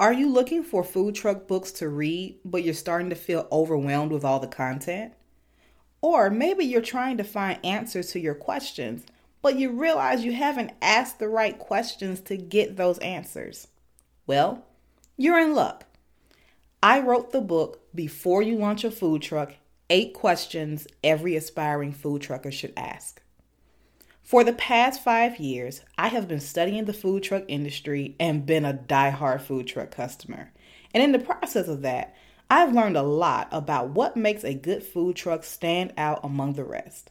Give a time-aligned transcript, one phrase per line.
[0.00, 4.12] Are you looking for food truck books to read, but you're starting to feel overwhelmed
[4.12, 5.12] with all the content?
[6.00, 9.04] Or maybe you're trying to find answers to your questions,
[9.42, 13.66] but you realize you haven't asked the right questions to get those answers.
[14.24, 14.64] Well,
[15.16, 15.84] you're in luck.
[16.80, 19.54] I wrote the book Before You Launch a Food Truck
[19.90, 23.20] Eight Questions Every Aspiring Food Trucker Should Ask.
[24.28, 28.66] For the past five years, I have been studying the food truck industry and been
[28.66, 30.52] a die-hard food truck customer.
[30.92, 32.14] And in the process of that,
[32.50, 36.64] I've learned a lot about what makes a good food truck stand out among the
[36.64, 37.10] rest.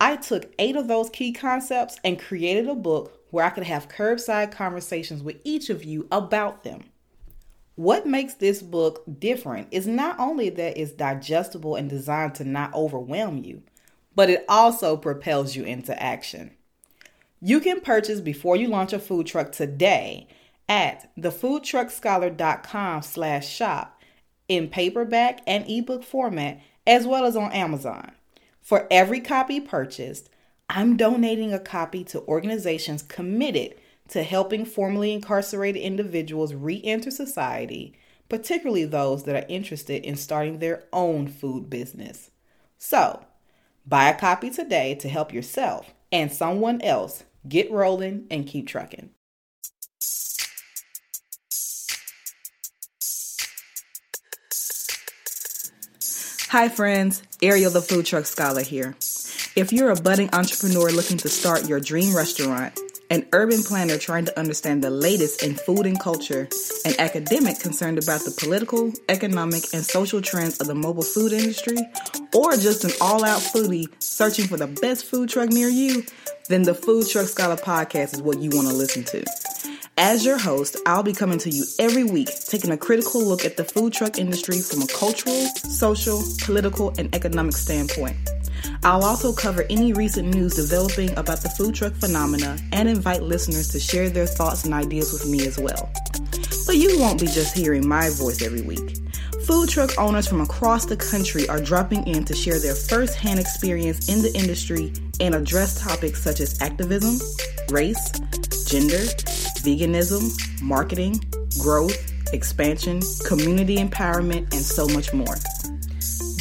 [0.00, 3.88] I took eight of those key concepts and created a book where I could have
[3.88, 6.84] curbside conversations with each of you about them.
[7.74, 12.72] What makes this book different is not only that it's digestible and designed to not
[12.74, 13.64] overwhelm you,
[14.18, 16.50] but it also propels you into action.
[17.40, 20.26] You can purchase before you launch a food truck today
[20.68, 24.02] at thefoodtruckscholar.com slash shop
[24.48, 28.10] in paperback and ebook format as well as on Amazon.
[28.60, 30.30] For every copy purchased,
[30.68, 33.76] I'm donating a copy to organizations committed
[34.08, 37.94] to helping formerly incarcerated individuals re enter society,
[38.28, 42.32] particularly those that are interested in starting their own food business.
[42.78, 43.24] So,
[43.88, 49.08] Buy a copy today to help yourself and someone else get rolling and keep trucking.
[56.50, 57.22] Hi, friends.
[57.40, 58.94] Ariel, the Food Truck Scholar here.
[59.56, 62.78] If you're a budding entrepreneur looking to start your dream restaurant,
[63.10, 66.48] an urban planner trying to understand the latest in food and culture,
[66.84, 71.78] an academic concerned about the political, economic, and social trends of the mobile food industry,
[72.34, 76.04] or just an all out foodie searching for the best food truck near you,
[76.48, 79.24] then the Food Truck Scholar podcast is what you want to listen to.
[79.96, 83.56] As your host, I'll be coming to you every week, taking a critical look at
[83.56, 88.16] the food truck industry from a cultural, social, political, and economic standpoint.
[88.84, 93.68] I'll also cover any recent news developing about the food truck phenomena and invite listeners
[93.68, 95.90] to share their thoughts and ideas with me as well.
[96.66, 98.98] But you won't be just hearing my voice every week.
[99.46, 104.08] Food truck owners from across the country are dropping in to share their first-hand experience
[104.08, 107.18] in the industry and address topics such as activism,
[107.70, 108.10] race,
[108.68, 109.02] gender,
[109.64, 111.18] veganism, marketing,
[111.58, 115.36] growth, expansion, community empowerment, and so much more.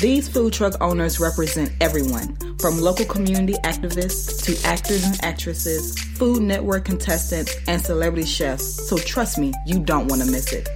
[0.00, 6.42] These food truck owners represent everyone from local community activists to actors and actresses, Food
[6.42, 8.90] Network contestants, and celebrity chefs.
[8.90, 10.68] So trust me, you don't want to miss it.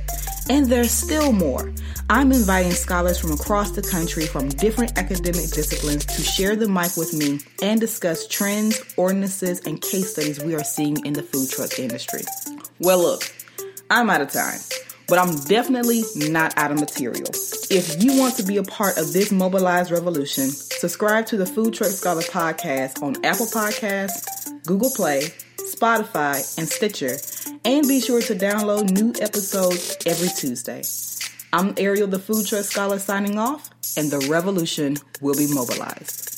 [0.48, 1.70] And there's still more.
[2.08, 6.96] I'm inviting scholars from across the country from different academic disciplines to share the mic
[6.96, 11.50] with me and discuss trends, ordinances, and case studies we are seeing in the food
[11.50, 12.22] truck industry.
[12.78, 13.30] Well, look,
[13.90, 14.60] I'm out of time
[15.10, 17.28] but I'm definitely not out of material.
[17.68, 21.74] If you want to be a part of this mobilized revolution, subscribe to the Food
[21.74, 27.16] Truck Scholar podcast on Apple Podcasts, Google Play, Spotify, and Stitcher,
[27.64, 30.82] and be sure to download new episodes every Tuesday.
[31.52, 36.29] I'm Ariel, the Food Truck Scholar, signing off, and the revolution will be mobilized.